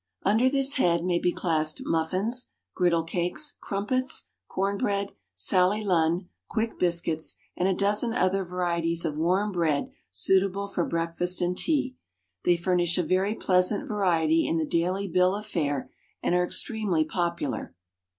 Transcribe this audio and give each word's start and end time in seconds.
UNDER 0.23 0.49
this 0.49 0.77
head 0.77 1.05
may 1.05 1.19
be 1.19 1.31
classed 1.31 1.85
muffins, 1.85 2.49
griddle 2.73 3.03
cakes, 3.03 3.57
crumpets, 3.61 4.23
corn 4.47 4.75
bread, 4.75 5.11
Sally 5.35 5.83
Lunn, 5.83 6.27
quick 6.47 6.79
biscuits, 6.79 7.35
and 7.55 7.67
a 7.67 7.75
dozen 7.75 8.11
other 8.11 8.43
varieties 8.43 9.05
of 9.05 9.15
warm 9.15 9.51
bread 9.51 9.91
suitable 10.09 10.67
for 10.67 10.85
breakfast 10.87 11.39
and 11.39 11.55
tea. 11.55 11.97
They 12.45 12.57
furnish 12.57 12.97
a 12.97 13.03
very 13.03 13.35
pleasant 13.35 13.87
variety 13.87 14.47
in 14.47 14.57
the 14.57 14.65
daily 14.65 15.07
bill 15.07 15.35
of 15.35 15.45
fare, 15.45 15.91
and 16.23 16.33
are 16.33 16.45
extremely 16.45 17.05
popular. 17.05 17.75